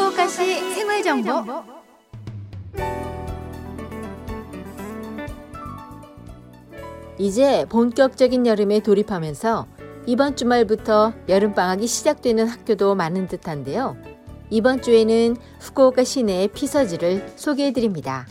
[0.00, 1.62] 후쿠오카시 생활 정보.
[7.18, 9.66] 이제 본격적인 여름에 돌입하면서
[10.06, 13.98] 이번 주말부터 여름방학이 시작되는 학교도 많은 듯한데요.
[14.48, 18.26] 이번 주에는 후쿠오카 시내의 피서지를 소개해 드립니다.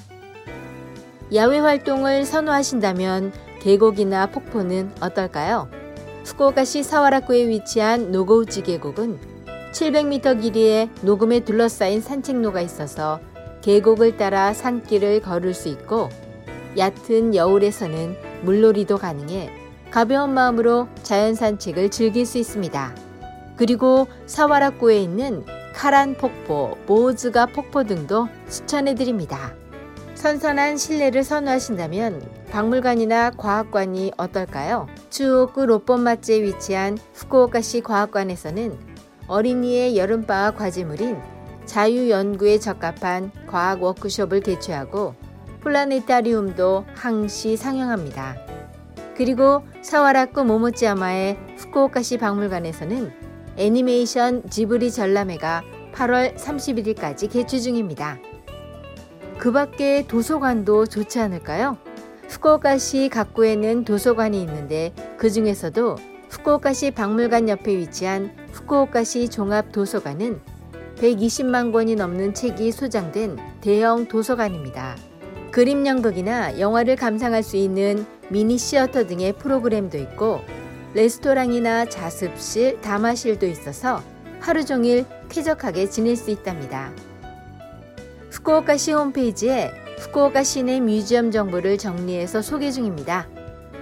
[1.35, 5.69] 야외 활동을 선호하신다면 계곡이나 폭포는 어떨까요?
[6.25, 9.38] 후쿠오카시 사와라쿠에 위치한 노고우치 계곡은
[9.71, 13.19] 700m 길이의 녹음에 둘러싸인 산책로가 있어서
[13.61, 16.09] 계곡을 따라 산길을 걸을 수 있고
[16.77, 19.52] 얕은 여울에서는 물놀이도 가능해
[19.91, 22.95] 가벼운 마음으로 자연 산책을 즐길 수 있습니다.
[23.57, 29.53] 그리고 사와라쿠에 있는 카란 폭포, 모즈가 폭포 등도 추천해 드립니다.
[30.16, 34.88] 선선한 실내를 선호하신다면 박물관이나 과학관이 어떨까요?
[35.09, 38.88] 추오쿠 로pon마츠에 위치한 후쿠오카시 과학관에서는
[39.30, 41.17] 어린이의 여름방학 과제물인
[41.66, 45.13] 자유연구에 적합한 과학 워크숍을 개최하고
[45.61, 48.35] 플라네타리움도 항시 상영합니다.
[49.16, 53.11] 그리고 사와라쿠 모모치야마의 후쿠오카시 박물관에서는
[53.57, 55.61] 애니메이션 지브리 전람회가
[55.94, 58.17] 8월 31일까지 개최 중입니다.
[59.38, 61.77] 그 밖에 도서관도 좋지 않을까요?
[62.30, 65.97] 후쿠오카시 각구에는 도서관이 있는데 그 중에서도
[66.30, 70.39] 후쿠오카시 박물관 옆에 위치한 후쿠오카시 종합도서관은
[70.97, 74.97] 120만 권이 넘는 책이 소장된 대형 도서관입니다.
[75.52, 80.41] 그림 연극이나 영화를 감상할 수 있는 미니 시어터 등의 프로그램도 있고
[80.94, 84.03] 레스토랑이나 자습실, 담화실도 있어서
[84.40, 86.91] 하루 종일 쾌적하게 지낼 수 있답니다.
[88.31, 93.28] 후쿠오카시 홈페이지에 후쿠오카 시 내 뮤지엄 정보를 정리해서 소개 중입니다.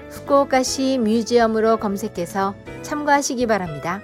[0.10, 4.02] 후쿠오카시 뮤지엄으로 검색해서 참고하시기 바랍니다.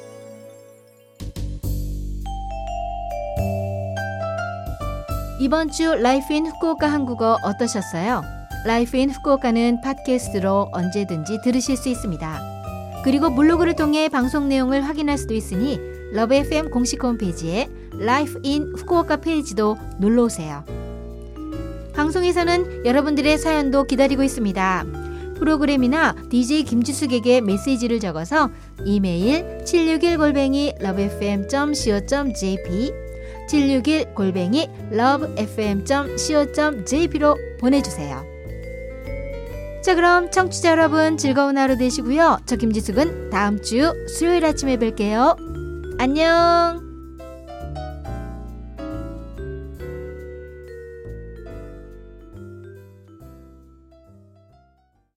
[5.40, 8.22] 이번 주 Life in 후쿠오카 한국어 어떠셨어요?
[8.64, 12.40] Life in 후쿠오카는 podcast로 언제든지 들으실 수 있습니다.
[13.02, 15.80] 그리고 블로그를 통해 방송 내용을 확인할 수도 있으니
[16.12, 17.68] Love FM 공식 홈페이지에
[17.98, 20.62] Life in 후쿠오카 페이지도 놀러 오세요.
[21.94, 24.84] 방송에서는 여러분들의 사연도 기다리고 있습니다.
[25.38, 28.50] 프로그램이나 DJ 김지숙에게 메시지를 적어서
[28.84, 32.92] 이메일 761골뱅이 lovefm.co.jp
[33.48, 38.22] 761골뱅이 lovefm.co.jp로 보내주세요.
[39.82, 42.40] 자 그럼 청취자 여러분 즐거운 하루 되시고요.
[42.44, 45.51] 저 김지숙은 다음 주 수요일 아침에 뵐게요.
[46.02, 46.91] 안녕!